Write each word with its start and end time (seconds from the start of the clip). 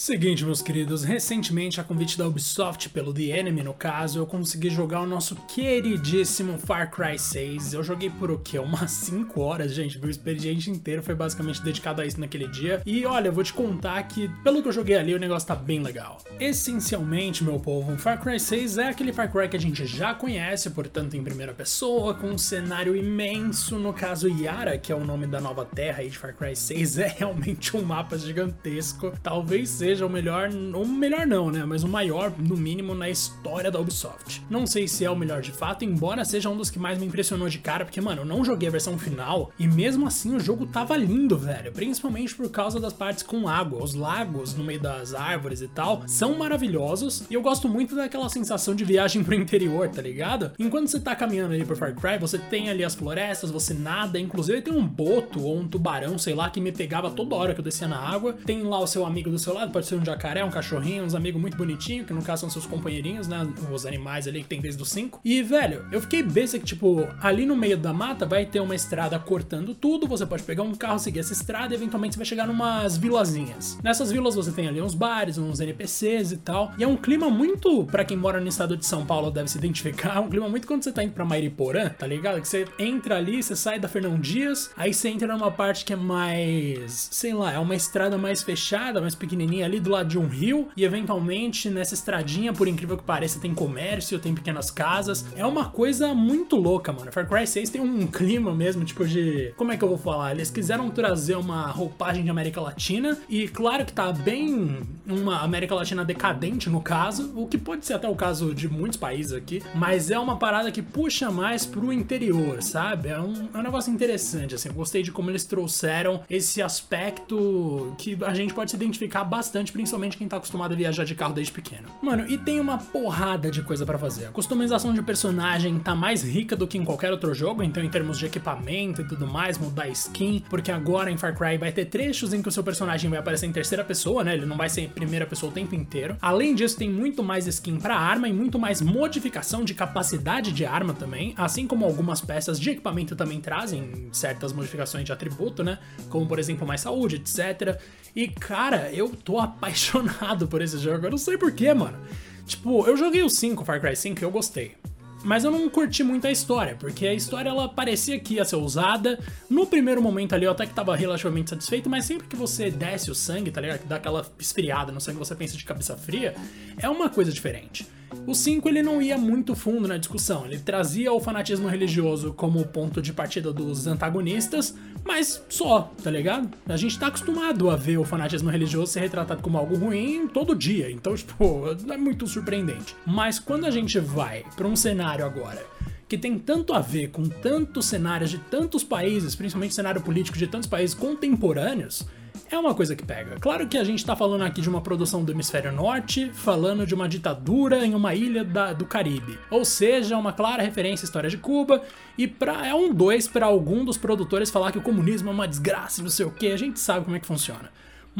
Seguinte, 0.00 0.46
meus 0.46 0.62
queridos, 0.62 1.04
recentemente, 1.04 1.78
a 1.78 1.84
convite 1.84 2.16
da 2.16 2.26
Ubisoft, 2.26 2.88
pelo 2.88 3.12
The 3.12 3.38
Enemy 3.38 3.62
no 3.62 3.74
caso, 3.74 4.18
eu 4.18 4.26
consegui 4.26 4.70
jogar 4.70 5.02
o 5.02 5.06
nosso 5.06 5.36
queridíssimo 5.46 6.56
Far 6.56 6.90
Cry 6.90 7.18
6. 7.18 7.74
Eu 7.74 7.82
joguei 7.82 8.08
por 8.08 8.30
o 8.30 8.38
quê? 8.38 8.58
Umas 8.58 8.92
5 9.12 9.38
horas, 9.42 9.74
gente. 9.74 10.00
Meu 10.00 10.08
expediente 10.08 10.70
inteiro 10.70 11.02
foi 11.02 11.14
basicamente 11.14 11.62
dedicado 11.62 12.00
a 12.00 12.06
isso 12.06 12.18
naquele 12.18 12.48
dia. 12.48 12.80
E 12.86 13.04
olha, 13.04 13.28
eu 13.28 13.32
vou 13.34 13.44
te 13.44 13.52
contar 13.52 14.02
que, 14.04 14.26
pelo 14.42 14.62
que 14.62 14.68
eu 14.68 14.72
joguei 14.72 14.96
ali, 14.96 15.14
o 15.14 15.18
negócio 15.18 15.46
tá 15.46 15.54
bem 15.54 15.82
legal. 15.82 16.16
Essencialmente, 16.40 17.44
meu 17.44 17.60
povo, 17.60 17.98
Far 17.98 18.22
Cry 18.22 18.40
6 18.40 18.78
é 18.78 18.88
aquele 18.88 19.12
Far 19.12 19.30
Cry 19.30 19.50
que 19.50 19.56
a 19.58 19.60
gente 19.60 19.84
já 19.84 20.14
conhece, 20.14 20.70
portanto, 20.70 21.14
em 21.14 21.22
primeira 21.22 21.52
pessoa, 21.52 22.14
com 22.14 22.28
um 22.28 22.38
cenário 22.38 22.96
imenso. 22.96 23.78
No 23.78 23.92
caso, 23.92 24.30
Yara, 24.30 24.78
que 24.78 24.90
é 24.90 24.94
o 24.94 25.04
nome 25.04 25.26
da 25.26 25.42
nova 25.42 25.66
terra 25.66 25.98
aí 25.98 26.08
de 26.08 26.16
Far 26.16 26.34
Cry 26.34 26.56
6, 26.56 26.96
é 27.00 27.06
realmente 27.18 27.76
um 27.76 27.82
mapa 27.82 28.16
gigantesco. 28.16 29.12
Talvez 29.22 29.68
seja 29.68 29.89
seja 29.90 30.06
o 30.06 30.10
melhor, 30.10 30.50
ou 30.72 30.86
melhor 30.86 31.26
não, 31.26 31.50
né? 31.50 31.64
Mas 31.66 31.82
o 31.82 31.88
maior, 31.88 32.32
no 32.38 32.56
mínimo, 32.56 32.94
na 32.94 33.10
história 33.10 33.72
da 33.72 33.80
Ubisoft. 33.80 34.40
Não 34.48 34.64
sei 34.64 34.86
se 34.86 35.04
é 35.04 35.10
o 35.10 35.16
melhor 35.16 35.42
de 35.42 35.50
fato, 35.50 35.84
embora 35.84 36.24
seja 36.24 36.48
um 36.48 36.56
dos 36.56 36.70
que 36.70 36.78
mais 36.78 36.96
me 36.96 37.06
impressionou 37.06 37.48
de 37.48 37.58
cara, 37.58 37.84
porque, 37.84 38.00
mano, 38.00 38.22
eu 38.22 38.24
não 38.24 38.44
joguei 38.44 38.68
a 38.68 38.70
versão 38.72 38.96
final 38.96 39.50
e 39.58 39.66
mesmo 39.66 40.06
assim 40.06 40.32
o 40.36 40.38
jogo 40.38 40.64
tava 40.64 40.96
lindo, 40.96 41.36
velho. 41.36 41.72
Principalmente 41.72 42.36
por 42.36 42.48
causa 42.50 42.78
das 42.78 42.92
partes 42.92 43.24
com 43.24 43.48
água. 43.48 43.82
Os 43.82 43.94
lagos 43.94 44.54
no 44.54 44.62
meio 44.62 44.80
das 44.80 45.12
árvores 45.12 45.60
e 45.60 45.66
tal 45.66 46.04
são 46.06 46.38
maravilhosos 46.38 47.24
e 47.28 47.34
eu 47.34 47.42
gosto 47.42 47.68
muito 47.68 47.96
daquela 47.96 48.28
sensação 48.28 48.72
de 48.72 48.84
viagem 48.84 49.24
pro 49.24 49.34
interior, 49.34 49.88
tá 49.88 50.00
ligado? 50.00 50.52
Enquanto 50.56 50.86
você 50.86 51.00
tá 51.00 51.16
caminhando 51.16 51.54
ali 51.54 51.64
por 51.64 51.76
Far 51.76 51.96
Cry, 51.96 52.16
você 52.16 52.38
tem 52.38 52.70
ali 52.70 52.84
as 52.84 52.94
florestas, 52.94 53.50
você 53.50 53.74
nada, 53.74 54.20
inclusive 54.20 54.62
tem 54.62 54.72
um 54.72 54.86
boto 54.86 55.42
ou 55.42 55.58
um 55.58 55.66
tubarão, 55.66 56.16
sei 56.16 56.34
lá, 56.34 56.48
que 56.48 56.60
me 56.60 56.70
pegava 56.70 57.10
toda 57.10 57.34
hora 57.34 57.54
que 57.54 57.60
eu 57.60 57.64
descia 57.64 57.88
na 57.88 57.98
água. 57.98 58.34
Tem 58.46 58.62
lá 58.62 58.78
o 58.78 58.86
seu 58.86 59.04
amigo 59.04 59.30
do 59.30 59.38
seu 59.38 59.52
lado, 59.52 59.72
pode 59.80 59.86
ser 59.86 59.96
um 59.96 60.04
jacaré, 60.04 60.44
um 60.44 60.50
cachorrinho, 60.50 61.04
uns 61.04 61.14
amigos 61.14 61.40
muito 61.40 61.56
bonitinhos, 61.56 62.06
que 62.06 62.12
no 62.12 62.22
caso 62.22 62.42
são 62.42 62.50
seus 62.50 62.66
companheirinhos, 62.66 63.26
né? 63.26 63.48
Os 63.72 63.86
animais 63.86 64.28
ali 64.28 64.42
que 64.42 64.48
tem 64.48 64.60
desde 64.60 64.82
os 64.82 64.90
cinco. 64.90 65.20
E, 65.24 65.42
velho, 65.42 65.86
eu 65.90 66.00
fiquei 66.02 66.22
basic, 66.22 66.64
tipo, 66.64 67.08
ali 67.20 67.46
no 67.46 67.56
meio 67.56 67.78
da 67.78 67.92
mata 67.92 68.26
vai 68.26 68.44
ter 68.44 68.60
uma 68.60 68.74
estrada 68.74 69.18
cortando 69.18 69.74
tudo, 69.74 70.06
você 70.06 70.26
pode 70.26 70.42
pegar 70.42 70.62
um 70.62 70.74
carro, 70.74 70.98
seguir 70.98 71.20
essa 71.20 71.32
estrada 71.32 71.72
e 71.72 71.76
eventualmente 71.76 72.14
você 72.14 72.18
vai 72.18 72.26
chegar 72.26 72.46
numas 72.46 72.98
vilazinhas. 72.98 73.78
Nessas 73.82 74.12
vilas 74.12 74.34
você 74.34 74.52
tem 74.52 74.68
ali 74.68 74.82
uns 74.82 74.94
bares, 74.94 75.38
uns 75.38 75.60
NPCs 75.60 76.32
e 76.32 76.36
tal. 76.36 76.72
E 76.76 76.84
é 76.84 76.86
um 76.86 76.96
clima 76.96 77.30
muito, 77.30 77.84
para 77.84 78.04
quem 78.04 78.16
mora 78.16 78.38
no 78.38 78.48
estado 78.48 78.76
de 78.76 78.84
São 78.84 79.06
Paulo 79.06 79.30
deve 79.30 79.50
se 79.50 79.56
identificar, 79.56 80.16
é 80.16 80.20
um 80.20 80.28
clima 80.28 80.48
muito 80.48 80.66
quando 80.66 80.82
você 80.82 80.92
tá 80.92 81.02
indo 81.02 81.12
pra 81.12 81.24
Mairiporã, 81.24 81.88
tá 81.88 82.06
ligado? 82.06 82.40
Que 82.40 82.48
você 82.48 82.66
entra 82.78 83.16
ali, 83.16 83.42
você 83.42 83.56
sai 83.56 83.80
da 83.80 83.88
Fernão 83.88 84.18
Dias, 84.18 84.70
aí 84.76 84.92
você 84.92 85.08
entra 85.08 85.34
numa 85.34 85.50
parte 85.50 85.86
que 85.86 85.94
é 85.94 85.96
mais, 85.96 87.08
sei 87.10 87.32
lá, 87.32 87.52
é 87.52 87.58
uma 87.58 87.74
estrada 87.74 88.18
mais 88.18 88.42
fechada, 88.42 89.00
mais 89.00 89.14
pequenininha 89.14 89.59
ali 89.62 89.80
do 89.80 89.90
lado 89.90 90.08
de 90.08 90.18
um 90.18 90.26
rio 90.26 90.68
e 90.76 90.84
eventualmente 90.84 91.68
nessa 91.68 91.94
estradinha, 91.94 92.52
por 92.52 92.68
incrível 92.68 92.96
que 92.96 93.04
pareça, 93.04 93.40
tem 93.40 93.54
comércio, 93.54 94.18
tem 94.18 94.34
pequenas 94.34 94.70
casas. 94.70 95.24
É 95.36 95.44
uma 95.44 95.66
coisa 95.66 96.14
muito 96.14 96.56
louca, 96.56 96.92
mano. 96.92 97.12
Far 97.12 97.28
Cry 97.28 97.46
6 97.46 97.70
tem 97.70 97.80
um 97.80 98.06
clima 98.08 98.54
mesmo, 98.54 98.84
tipo 98.84 99.06
de. 99.06 99.52
Como 99.56 99.72
é 99.72 99.76
que 99.76 99.84
eu 99.84 99.88
vou 99.88 99.98
falar? 99.98 100.32
Eles 100.32 100.50
quiseram 100.50 100.90
trazer 100.90 101.36
uma 101.36 101.66
roupagem 101.66 102.24
de 102.24 102.30
América 102.30 102.60
Latina 102.60 103.18
e 103.28 103.48
claro 103.48 103.84
que 103.84 103.92
tá 103.92 104.12
bem 104.12 104.78
uma 105.06 105.40
América 105.40 105.74
Latina 105.74 106.04
decadente 106.04 106.68
no 106.68 106.80
caso, 106.80 107.32
o 107.34 107.46
que 107.46 107.58
pode 107.58 107.84
ser 107.84 107.94
até 107.94 108.08
o 108.08 108.14
caso 108.14 108.54
de 108.54 108.68
muitos 108.68 108.96
países 108.96 109.32
aqui, 109.32 109.62
mas 109.74 110.10
é 110.10 110.18
uma 110.18 110.36
parada 110.36 110.70
que 110.70 110.82
puxa 110.82 111.30
mais 111.30 111.66
pro 111.66 111.92
interior, 111.92 112.62
sabe? 112.62 113.08
É 113.08 113.20
um, 113.20 113.48
é 113.52 113.58
um 113.58 113.62
negócio 113.62 113.92
interessante, 113.92 114.54
assim. 114.54 114.68
Eu 114.68 114.74
gostei 114.74 115.02
de 115.02 115.10
como 115.10 115.30
eles 115.30 115.44
trouxeram 115.44 116.22
esse 116.28 116.62
aspecto 116.62 117.94
que 117.98 118.16
a 118.24 118.34
gente 118.34 118.54
pode 118.54 118.70
se 118.70 118.76
identificar 118.76 119.24
bastante, 119.24 119.49
principalmente 119.72 120.16
quem 120.16 120.28
tá 120.28 120.36
acostumado 120.36 120.72
a 120.72 120.76
viajar 120.76 121.04
de 121.04 121.14
carro 121.14 121.34
desde 121.34 121.52
pequeno. 121.52 121.88
Mano, 122.02 122.28
e 122.28 122.38
tem 122.38 122.60
uma 122.60 122.78
porrada 122.78 123.50
de 123.50 123.62
coisa 123.62 123.84
para 123.84 123.98
fazer. 123.98 124.26
A 124.26 124.30
customização 124.30 124.92
de 124.92 125.02
personagem 125.02 125.78
tá 125.78 125.94
mais 125.94 126.22
rica 126.22 126.56
do 126.56 126.66
que 126.66 126.78
em 126.78 126.84
qualquer 126.84 127.10
outro 127.10 127.34
jogo, 127.34 127.62
então 127.62 127.82
em 127.82 127.88
termos 127.88 128.18
de 128.18 128.26
equipamento 128.26 129.02
e 129.02 129.04
tudo 129.04 129.26
mais, 129.26 129.58
mudar 129.58 129.88
skin, 129.88 130.44
porque 130.48 130.70
agora 130.70 131.10
em 131.10 131.16
Far 131.16 131.36
Cry 131.36 131.58
vai 131.58 131.72
ter 131.72 131.86
trechos 131.86 132.32
em 132.32 132.42
que 132.42 132.48
o 132.48 132.52
seu 132.52 132.62
personagem 132.62 133.10
vai 133.10 133.18
aparecer 133.18 133.46
em 133.46 133.52
terceira 133.52 133.84
pessoa, 133.84 134.22
né? 134.22 134.34
Ele 134.34 134.46
não 134.46 134.56
vai 134.56 134.68
ser 134.68 134.82
em 134.82 134.88
primeira 134.88 135.26
pessoa 135.26 135.50
o 135.50 135.54
tempo 135.54 135.74
inteiro. 135.74 136.16
Além 136.20 136.54
disso, 136.54 136.76
tem 136.76 136.90
muito 136.90 137.22
mais 137.22 137.46
skin 137.46 137.78
para 137.78 137.96
arma 137.96 138.28
e 138.28 138.32
muito 138.32 138.58
mais 138.58 138.80
modificação 138.80 139.64
de 139.64 139.74
capacidade 139.74 140.52
de 140.52 140.64
arma 140.64 140.94
também, 140.94 141.34
assim 141.36 141.66
como 141.66 141.84
algumas 141.84 142.20
peças 142.20 142.58
de 142.60 142.70
equipamento 142.70 143.16
também 143.16 143.40
trazem 143.40 144.08
certas 144.12 144.52
modificações 144.52 145.04
de 145.04 145.12
atributo, 145.12 145.64
né? 145.64 145.78
Como 146.08 146.26
por 146.26 146.38
exemplo 146.38 146.66
mais 146.66 146.80
saúde, 146.82 147.16
etc. 147.16 147.80
E 148.14 148.28
cara, 148.28 148.90
eu 148.92 149.08
tô 149.08 149.38
apaixonado 149.40 150.46
por 150.46 150.62
esse 150.62 150.78
jogo. 150.78 151.06
Eu 151.06 151.10
não 151.10 151.18
sei 151.18 151.36
porquê, 151.36 151.72
mano. 151.74 151.98
Tipo, 152.46 152.86
eu 152.86 152.96
joguei 152.96 153.22
o 153.22 153.30
5, 153.30 153.64
Far 153.64 153.80
Cry 153.80 153.96
5, 153.96 154.20
e 154.20 154.24
eu 154.24 154.30
gostei. 154.30 154.76
Mas 155.22 155.44
eu 155.44 155.50
não 155.50 155.68
curti 155.68 156.02
muito 156.02 156.26
a 156.26 156.30
história, 156.30 156.76
porque 156.76 157.06
a 157.06 157.12
história 157.12 157.50
ela 157.50 157.68
parecia 157.68 158.18
que 158.18 158.34
ia 158.34 158.44
ser 158.44 158.56
usada. 158.56 159.18
No 159.48 159.66
primeiro 159.66 160.00
momento 160.00 160.34
ali 160.34 160.46
eu 160.46 160.50
até 160.50 160.66
que 160.66 160.72
tava 160.72 160.96
relativamente 160.96 161.50
satisfeito, 161.50 161.90
mas 161.90 162.06
sempre 162.06 162.26
que 162.26 162.36
você 162.36 162.70
desce 162.70 163.10
o 163.10 163.14
sangue, 163.14 163.50
tá 163.50 163.60
ligado? 163.60 163.80
Que 163.80 163.86
dá 163.86 163.96
aquela 163.96 164.26
esfriada 164.38 164.90
no 164.90 165.00
sangue, 165.00 165.18
você 165.18 165.34
pensa 165.34 165.56
de 165.56 165.64
cabeça 165.64 165.96
fria, 165.96 166.34
é 166.78 166.88
uma 166.88 167.10
coisa 167.10 167.30
diferente. 167.30 167.86
O 168.30 168.34
5 168.34 168.68
ele 168.68 168.80
não 168.80 169.02
ia 169.02 169.18
muito 169.18 169.56
fundo 169.56 169.88
na 169.88 169.96
discussão, 169.96 170.46
ele 170.46 170.56
trazia 170.56 171.12
o 171.12 171.18
fanatismo 171.18 171.66
religioso 171.66 172.32
como 172.32 172.64
ponto 172.64 173.02
de 173.02 173.12
partida 173.12 173.52
dos 173.52 173.88
antagonistas, 173.88 174.72
mas 175.04 175.44
só, 175.48 175.92
tá 176.00 176.12
ligado? 176.12 176.48
A 176.68 176.76
gente 176.76 176.96
tá 176.96 177.08
acostumado 177.08 177.68
a 177.68 177.74
ver 177.74 177.98
o 177.98 178.04
fanatismo 178.04 178.48
religioso 178.48 178.92
ser 178.92 179.00
retratado 179.00 179.42
como 179.42 179.58
algo 179.58 179.74
ruim 179.74 180.28
todo 180.28 180.54
dia, 180.54 180.88
então, 180.92 181.12
tipo, 181.18 181.64
é 181.90 181.96
muito 181.96 182.24
surpreendente. 182.28 182.94
Mas 183.04 183.40
quando 183.40 183.66
a 183.66 183.70
gente 183.72 183.98
vai 183.98 184.44
para 184.54 184.68
um 184.68 184.76
cenário 184.76 185.24
agora 185.24 185.66
que 186.08 186.16
tem 186.16 186.38
tanto 186.38 186.72
a 186.72 186.78
ver 186.78 187.08
com 187.08 187.28
tantos 187.28 187.86
cenários 187.86 188.30
de 188.30 188.38
tantos 188.38 188.84
países, 188.84 189.34
principalmente 189.34 189.74
cenário 189.74 190.02
político 190.02 190.38
de 190.38 190.46
tantos 190.46 190.68
países 190.68 190.94
contemporâneos, 190.94 192.06
é 192.50 192.58
uma 192.58 192.74
coisa 192.74 192.96
que 192.96 193.04
pega. 193.04 193.36
Claro 193.40 193.66
que 193.66 193.78
a 193.78 193.84
gente 193.84 194.04
tá 194.04 194.16
falando 194.16 194.42
aqui 194.42 194.60
de 194.60 194.68
uma 194.68 194.80
produção 194.80 195.24
do 195.24 195.30
hemisfério 195.30 195.70
norte, 195.70 196.30
falando 196.34 196.86
de 196.86 196.94
uma 196.94 197.08
ditadura 197.08 197.86
em 197.86 197.94
uma 197.94 198.14
ilha 198.14 198.44
da, 198.44 198.72
do 198.72 198.84
Caribe. 198.84 199.38
Ou 199.50 199.64
seja, 199.64 200.16
uma 200.16 200.32
clara 200.32 200.62
referência 200.62 201.04
à 201.04 201.06
história 201.06 201.30
de 201.30 201.38
Cuba, 201.38 201.82
e 202.18 202.26
pra, 202.26 202.66
é 202.66 202.74
um 202.74 202.92
dois 202.92 203.28
para 203.28 203.46
algum 203.46 203.84
dos 203.84 203.96
produtores 203.96 204.50
falar 204.50 204.72
que 204.72 204.78
o 204.78 204.82
comunismo 204.82 205.30
é 205.30 205.32
uma 205.32 205.46
desgraça 205.46 206.00
e 206.00 206.04
não 206.04 206.10
sei 206.10 206.26
o 206.26 206.30
que, 206.30 206.48
a 206.48 206.56
gente 206.56 206.80
sabe 206.80 207.04
como 207.04 207.16
é 207.16 207.20
que 207.20 207.26
funciona. 207.26 207.70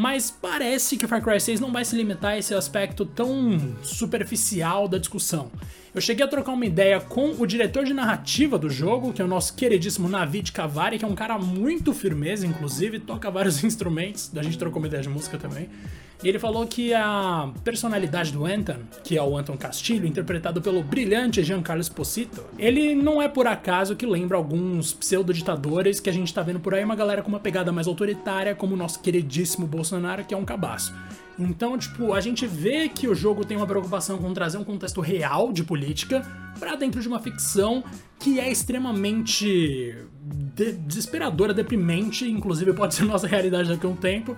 Mas 0.01 0.31
parece 0.31 0.97
que 0.97 1.07
Far 1.07 1.23
Cry 1.23 1.39
6 1.39 1.61
não 1.61 1.71
vai 1.71 1.85
se 1.85 1.95
limitar 1.95 2.31
a 2.31 2.39
esse 2.39 2.55
aspecto 2.55 3.05
tão 3.05 3.77
superficial 3.83 4.89
da 4.89 4.97
discussão. 4.97 5.51
Eu 5.95 6.01
cheguei 6.01 6.25
a 6.25 6.29
trocar 6.29 6.53
uma 6.53 6.65
ideia 6.65 6.99
com 6.99 7.33
o 7.39 7.47
diretor 7.47 7.85
de 7.85 7.93
narrativa 7.93 8.59
do 8.59 8.71
jogo, 8.71 9.13
que 9.13 9.21
é 9.21 9.25
o 9.27 9.29
nosso 9.29 9.55
queridíssimo 9.55 10.09
Navid 10.09 10.53
Kavari, 10.53 10.99
que 10.99 11.05
é 11.05 11.09
um 11.09 11.15
cara 11.15 11.39
muito 11.39 11.93
firmeza, 11.93 12.47
inclusive, 12.47 12.99
toca 12.99 13.31
vários 13.31 13.61
instrumentos, 13.63 14.31
a 14.35 14.43
gente 14.43 14.57
trocou 14.57 14.81
uma 14.81 14.89
ideia 14.89 15.03
de 15.03 15.11
música 15.11 15.37
também. 15.37 15.69
E 16.23 16.29
ele 16.29 16.39
falou 16.39 16.67
que 16.67 16.93
a 16.93 17.51
personalidade 17.65 18.31
do 18.31 18.45
Anton, 18.45 18.77
que 19.03 19.17
é 19.17 19.23
o 19.23 19.39
Anton 19.39 19.57
Castilho, 19.57 20.07
interpretado 20.07 20.61
pelo 20.61 20.83
brilhante 20.83 21.43
Giancarlo 21.43 21.81
Esposito, 21.81 22.45
ele 22.59 22.95
não 22.95 23.23
é 23.23 23.29
por 23.29 23.47
acaso 23.47 23.97
que 23.97 24.05
lembra 24.05 24.37
alguns 24.37 24.93
pseudo-ditadores 24.93 25.99
que 25.99 26.11
a 26.11 26.13
gente 26.13 26.33
tá 26.33 26.43
vendo 26.43 26.61
por 26.61 26.75
aí, 26.75 26.85
uma 26.85 26.95
galera 26.95 27.23
com 27.23 27.29
uma 27.31 27.41
pegada 27.41 27.73
mais 27.73 27.87
autoritária, 27.87 28.55
como 28.55 28.75
o 28.75 28.77
nosso 28.77 29.01
queridíssimo 29.01 29.67
Bolsonaro, 29.67 30.25
que 30.25 30.35
é 30.35 30.37
um 30.37 30.45
cabaço. 30.45 30.95
Então, 31.39 31.79
tipo, 31.79 32.13
a 32.13 32.21
gente 32.21 32.47
vê 32.47 32.87
que 32.87 33.09
o 33.09 33.15
jogo 33.15 33.47
tem 33.47 33.57
uma 33.57 33.67
preocupação 33.67 34.19
com 34.19 34.35
trazer 34.35 34.59
um 34.59 34.65
contexto 34.65 35.01
real 35.01 35.51
de 35.53 35.65
política 35.65 36.21
para 36.59 36.77
dentro 36.77 37.01
de 37.01 37.09
uma 37.09 37.19
ficção 37.19 37.83
que 38.19 38.39
é 38.39 38.51
extremamente 38.51 39.97
de 40.55 40.73
desesperadora, 40.73 41.53
deprimente, 41.53 42.29
inclusive 42.29 42.73
pode 42.73 42.95
ser 42.95 43.05
nossa 43.07 43.27
realidade 43.27 43.69
daqui 43.69 43.87
a 43.87 43.89
um 43.89 43.97
tempo, 43.97 44.37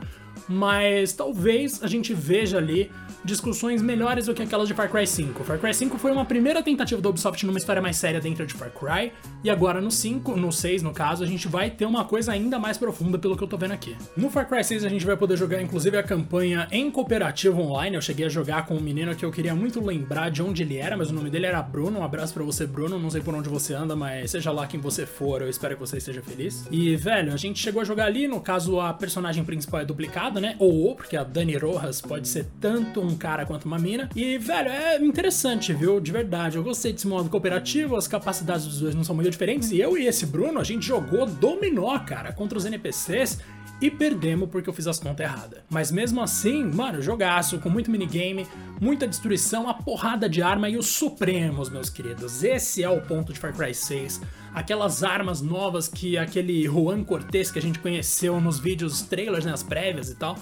mas 0.49 1.13
talvez 1.13 1.83
a 1.83 1.87
gente 1.87 2.15
veja 2.15 2.59
ali 2.59 2.91
discussões 3.25 3.81
melhores 3.81 4.27
do 4.27 4.35
que 4.35 4.43
aquelas 4.43 4.67
de 4.67 4.75
Far 4.75 4.91
Cry 4.91 5.07
5. 5.07 5.45
Far 5.45 5.59
Cry 5.59 5.73
5 5.73 5.97
foi 5.97 6.11
uma 6.11 6.25
primeira 6.25 6.63
tentativa 6.63 7.01
da 7.01 7.09
Ubisoft 7.09 7.47
numa 7.47 7.59
história 7.59 7.81
mais 7.81 7.97
séria 7.97 8.21
dentro 8.21 8.45
de 8.45 8.55
Far 8.55 8.71
Cry, 8.71 9.13
e 9.45 9.51
agora 9.51 9.81
no 9.81 9.91
5, 9.91 10.37
no 10.37 10.51
6 10.51 10.83
no 10.83 10.93
caso, 10.93 11.23
a 11.23 11.27
gente 11.27 11.47
vai 11.47 11.71
ter 11.71 11.87
uma 11.87 12.05
coisa 12.05 12.33
ainda 12.33 12.59
mais 12.59 12.77
profunda 12.77 13.19
pelo 13.19 13.37
que 13.37 13.45
eu 13.45 13.49
tô 13.49 13.57
vendo 13.57 13.73
aqui. 13.73 13.97
No 14.17 14.29
Far 14.29 14.49
Cry 14.49 14.65
6 14.65 14.85
a 14.85 14.89
gente 14.89 15.07
vai 15.07 15.17
poder 15.17 15.37
jogar 15.37 15.63
inclusive 15.63 15.97
a 15.97 16.03
campanha 16.03 16.67
em 16.71 16.91
cooperativo 16.91 17.61
online, 17.61 17.97
eu 17.97 18.03
cheguei 18.03 18.27
a 18.27 18.29
jogar 18.29 18.67
com 18.67 18.75
um 18.75 18.81
menino 18.81 19.15
que 19.15 19.25
eu 19.25 19.31
queria 19.31 19.55
muito 19.55 19.85
lembrar 19.85 20.31
de 20.31 20.43
onde 20.43 20.63
ele 20.63 20.77
era, 20.77 20.97
mas 20.97 21.11
o 21.11 21.15
nome 21.15 21.31
dele 21.31 21.47
era 21.47 21.63
Bruno, 21.63 22.01
um 22.01 22.05
abraço 22.05 22.35
para 22.35 22.43
você 22.43 22.67
Bruno, 22.67 22.99
não 22.99 23.11
sei 23.11 23.21
por 23.21 23.35
onde 23.35 23.49
você 23.49 23.75
anda, 23.75 23.95
mas 23.95 24.31
seja 24.31 24.51
lá 24.51 24.67
quem 24.67 24.81
você 24.81 25.07
for, 25.07 25.43
eu 25.43 25.49
espero 25.49 25.75
que 25.75 25.81
você 25.87 25.99
esteja 25.99 26.23
feliz. 26.23 26.67
E, 26.71 26.97
velho, 26.97 27.33
a 27.33 27.37
gente 27.37 27.59
chegou 27.59 27.83
a 27.83 27.85
jogar 27.85 28.07
ali, 28.07 28.27
no 28.27 28.41
caso 28.41 28.81
a 28.81 28.93
personagem 28.93 29.45
principal 29.45 29.81
é 29.81 29.85
duplicada, 29.85 30.41
né? 30.41 30.57
Ou 30.59 30.73
ou, 30.73 30.97
porque 30.97 31.17
a 31.17 31.23
Dani 31.23 31.57
Rojas 31.57 32.01
pode 32.01 32.27
ser 32.27 32.47
tanto 32.61 33.01
um 33.01 33.17
cara 33.17 33.45
quanto 33.45 33.67
uma 33.67 33.79
mina. 33.79 34.09
E, 34.17 34.39
velho, 34.39 34.69
é 34.69 34.97
interessante, 34.97 35.73
viu? 35.73 36.01
De 36.01 36.11
verdade. 36.11 36.57
Eu 36.57 36.63
gostei 36.63 36.93
desse 36.93 37.07
modo 37.07 37.29
cooperativo, 37.29 37.97
as 37.97 38.09
capacidades 38.09 38.67
dos 38.67 38.81
dois 38.81 38.95
não 38.95 39.05
são 39.05 39.15
muito 39.15 39.31
diferentes. 39.31 39.71
E 39.71 39.81
eu 39.81 39.97
e 39.97 40.07
esse 40.07 40.27
Bruno, 40.27 40.59
a 40.59 40.65
gente 40.65 40.87
jogou 40.87 41.27
dominó, 41.27 41.99
cara, 42.01 42.33
contra 42.33 42.57
os 42.57 42.65
NPCs 42.65 43.39
e 43.81 43.91
perdemos 43.91 44.49
porque 44.49 44.69
eu 44.69 44.73
fiz 44.73 44.87
as 44.87 44.99
contas 44.99 45.27
erradas. 45.27 45.61
Mas 45.69 45.91
mesmo 45.91 46.21
assim, 46.21 46.65
mano, 46.65 47.03
jogaço, 47.03 47.59
com 47.59 47.69
muito 47.69 47.91
minigame, 47.91 48.47
muita 48.81 49.07
destruição, 49.07 49.69
a 49.69 49.75
porrada 49.75 50.29
de 50.29 50.41
arma 50.41 50.69
e 50.69 50.77
os 50.77 50.87
supremos, 50.87 51.69
meus 51.69 51.91
queridos. 51.91 52.45
Esse 52.45 52.83
é 52.83 52.89
o 52.89 53.01
ponto 53.01 53.33
de 53.33 53.41
Far 53.41 53.53
Cry 53.53 53.75
6. 53.75 54.21
Aquelas 54.55 55.03
armas 55.03 55.41
novas 55.41 55.89
que 55.89 56.17
aquele 56.19 56.65
Juan 56.65 57.05
Cortez 57.05 57.51
que 57.51 57.59
a 57.59 57.63
gente 57.63 57.79
conheceu 57.79 58.41
nos 58.41 58.59
vídeos, 58.59 59.03
trailers, 59.03 59.45
nas 59.45 59.63
né, 59.63 59.69
prévias 59.69 60.11
e 60.11 60.15
tal 60.15 60.37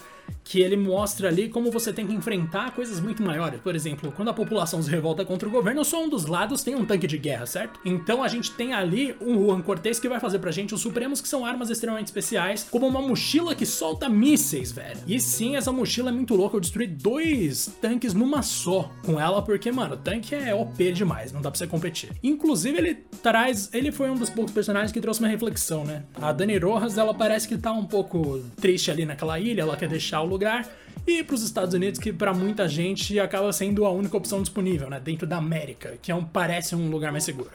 que 0.45 0.61
ele 0.61 0.77
mostra 0.77 1.29
ali 1.29 1.49
como 1.49 1.71
você 1.71 1.93
tem 1.93 2.07
que 2.07 2.13
enfrentar 2.13 2.73
coisas 2.73 3.01
muito 3.01 3.23
maiores. 3.23 3.61
Por 3.61 3.75
exemplo, 3.75 4.13
quando 4.13 4.29
a 4.29 4.35
população 4.35 4.83
se 4.83 4.91
revolta 4.91 5.25
contra 5.25 5.49
o 5.49 5.53
governo, 5.53 5.85
só 5.85 6.05
um 6.05 6.09
dos 6.09 6.27
lados 6.27 6.63
tem 6.63 6.75
um 6.75 6.85
tanque 6.85 7.07
de 7.07 7.19
guerra, 7.19 7.47
certo? 7.47 7.81
Então 7.85 8.23
a 8.23 8.29
gente 8.29 8.53
tem 8.53 8.73
ali 8.73 9.15
um 9.21 9.47
Juan 9.47 9.63
Cortez 9.63 9.99
que 9.99 10.09
vai 10.09 10.21
fazer 10.21 10.39
pra 10.39 10.51
gente 10.51 10.75
os 10.75 10.81
Supremos, 10.81 11.21
que 11.21 11.29
são 11.29 11.45
armas 11.45 11.71
extremamente 11.71 12.07
especiais, 12.07 12.67
como 12.69 12.87
uma 12.87 13.03
mochila 13.03 13.55
que 13.55 13.67
solta 13.67 14.09
mísseis, 14.09 14.73
velho. 14.73 15.01
E 15.07 15.21
sim, 15.21 15.57
essa 15.57 15.71
mochila 15.71 16.11
é 16.11 16.13
muito 16.13 16.35
louca, 16.35 16.57
eu 16.57 16.61
destruí 16.61 16.87
dois 16.87 17.71
tanques 17.81 18.15
numa 18.15 18.43
só 18.43 18.91
com 19.05 19.21
ela, 19.21 19.43
porque, 19.43 19.71
mano, 19.71 19.95
o 19.95 19.99
tanque 19.99 20.35
é 20.35 20.55
OP 20.55 20.93
demais, 20.93 21.33
não 21.33 21.43
dá 21.43 21.51
pra 21.51 21.59
você 21.59 21.67
competir. 21.67 22.11
Inclusive, 22.23 22.79
ele 22.79 22.95
traz. 23.23 23.69
Ele 23.73 23.93
foi 24.01 24.09
um 24.09 24.15
dos 24.15 24.31
poucos 24.31 24.55
personagens 24.55 24.91
que 24.91 24.99
trouxe 24.99 25.21
uma 25.21 25.29
reflexão, 25.29 25.85
né? 25.85 26.05
A 26.23 26.33
Dani 26.33 26.57
Rojas, 26.57 26.97
ela 26.97 27.13
parece 27.13 27.47
que 27.47 27.59
tá 27.59 27.71
um 27.71 27.85
pouco 27.85 28.43
triste 28.59 28.91
ali 28.91 29.05
naquela 29.05 29.39
ilha, 29.39 29.61
ela 29.61 29.77
quer 29.77 29.91
deixar 29.91 30.23
o 30.23 30.25
lugar 30.25 30.67
e 31.07 31.23
para 31.23 31.35
os 31.35 31.43
Estados 31.43 31.75
Unidos, 31.75 32.01
que 32.01 32.11
para 32.11 32.33
muita 32.33 32.67
gente 32.67 33.21
acaba 33.21 33.53
sendo 33.53 33.85
a 33.85 33.91
única 33.91 34.17
opção 34.17 34.41
disponível, 34.41 34.89
né, 34.89 34.99
dentro 34.99 35.27
da 35.27 35.37
América, 35.37 35.99
que 36.01 36.11
é 36.11 36.15
um, 36.15 36.25
parece 36.25 36.75
um 36.75 36.89
lugar 36.89 37.13
mais 37.13 37.25
seguro. 37.25 37.51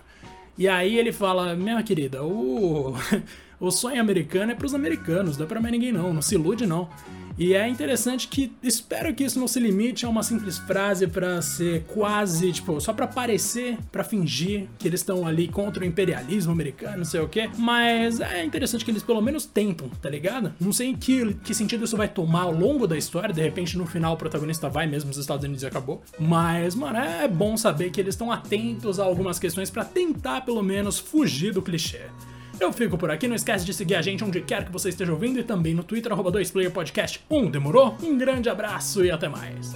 E 0.55 0.67
aí 0.67 0.99
ele 0.99 1.11
fala, 1.11 1.55
minha 1.55 1.81
querida, 1.81 2.23
o, 2.23 2.93
o 3.59 3.71
sonho 3.71 3.99
americano 3.99 4.51
é 4.51 4.55
para 4.55 4.67
os 4.67 4.75
americanos, 4.75 5.37
não 5.39 5.47
é 5.47 5.49
para 5.49 5.59
mais 5.59 5.71
ninguém 5.71 5.91
não, 5.91 6.13
não 6.13 6.21
se 6.21 6.35
ilude 6.35 6.67
não. 6.67 6.87
E 7.37 7.53
é 7.53 7.67
interessante 7.67 8.27
que 8.27 8.51
espero 8.63 9.13
que 9.13 9.23
isso 9.23 9.39
não 9.39 9.47
se 9.47 9.59
limite 9.59 10.05
a 10.05 10.09
uma 10.09 10.23
simples 10.23 10.57
frase 10.57 11.05
para 11.05 11.41
ser 11.41 11.83
quase, 11.83 12.51
tipo, 12.53 12.79
só 12.79 12.93
para 12.93 13.07
parecer, 13.07 13.77
para 13.91 14.03
fingir 14.03 14.67
que 14.79 14.87
eles 14.87 15.01
estão 15.01 15.27
ali 15.27 15.47
contra 15.47 15.83
o 15.83 15.85
imperialismo 15.85 16.51
americano, 16.51 16.97
não 16.97 17.05
sei 17.05 17.19
o 17.19 17.27
que. 17.27 17.49
Mas 17.57 18.21
é 18.21 18.43
interessante 18.43 18.85
que 18.85 18.91
eles 18.91 19.03
pelo 19.03 19.21
menos 19.21 19.45
tentam, 19.45 19.89
tá 19.89 20.09
ligado? 20.09 20.53
Não 20.59 20.71
sei 20.71 20.87
em 20.87 20.95
que, 20.95 21.33
que 21.43 21.53
sentido 21.53 21.83
isso 21.83 21.97
vai 21.97 22.07
tomar 22.07 22.43
ao 22.43 22.53
longo 22.53 22.87
da 22.87 22.97
história, 22.97 23.33
de 23.33 23.41
repente 23.41 23.77
no 23.77 23.85
final 23.85 24.13
o 24.13 24.17
protagonista 24.17 24.69
vai 24.69 24.87
mesmo 24.87 25.09
nos 25.09 25.17
Estados 25.17 25.43
Unidos 25.43 25.63
e 25.63 25.67
acabou. 25.67 26.01
Mas, 26.17 26.73
mano, 26.73 26.97
é 26.97 27.27
bom 27.27 27.57
saber 27.57 27.91
que 27.91 27.99
eles 27.99 28.15
estão 28.15 28.31
atentos 28.31 28.99
a 28.99 29.03
algumas 29.03 29.37
questões 29.39 29.69
para 29.69 29.83
tentar 29.83 30.41
pelo 30.41 30.63
menos 30.63 30.97
fugir 30.97 31.53
do 31.53 31.61
clichê. 31.61 32.03
Eu 32.59 32.71
fico 32.71 32.97
por 32.97 33.11
aqui, 33.11 33.27
não 33.27 33.35
esquece 33.35 33.65
de 33.65 33.73
seguir 33.73 33.95
a 33.95 34.01
gente 34.01 34.23
onde 34.23 34.41
quer 34.41 34.65
que 34.65 34.71
você 34.71 34.89
esteja 34.89 35.11
ouvindo 35.11 35.39
e 35.39 35.43
também 35.43 35.73
no 35.73 35.83
Twitter, 35.83 36.11
arroba 36.11 36.31
2playerpodcast1. 36.31 37.51
Demorou? 37.51 37.97
Um 38.01 38.17
grande 38.17 38.49
abraço 38.49 39.03
e 39.03 39.11
até 39.11 39.27
mais. 39.27 39.75